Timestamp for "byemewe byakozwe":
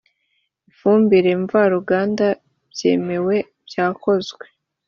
2.71-4.45